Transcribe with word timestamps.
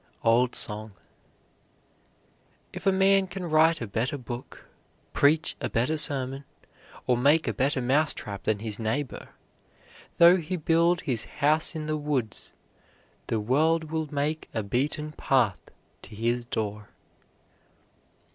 OLD 0.23 0.55
SONG. 0.55 0.93
If 2.73 2.87
a 2.87 2.91
man 2.91 3.27
can 3.27 3.45
write 3.47 3.81
a 3.81 3.87
better 3.87 4.17
book, 4.17 4.65
preach 5.13 5.55
a 5.61 5.69
better 5.69 5.95
sermon, 5.95 6.43
or 7.05 7.15
make 7.15 7.47
a 7.47 7.53
better 7.53 7.83
mouse 7.83 8.11
trap 8.15 8.41
than 8.45 8.57
his 8.57 8.79
neighbor, 8.79 9.29
though 10.17 10.37
he 10.37 10.57
build 10.57 11.01
his 11.01 11.25
house 11.25 11.75
in 11.75 11.85
the 11.85 11.97
woods, 11.97 12.51
the 13.27 13.39
world 13.39 13.91
will 13.91 14.11
make 14.11 14.49
a 14.55 14.63
beaten 14.63 15.11
path 15.11 15.69
to 16.01 16.15
his 16.15 16.45
door. 16.45 16.89